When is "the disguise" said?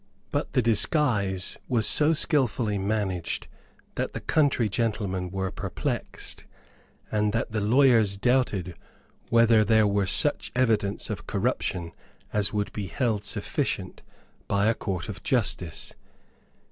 0.53-1.59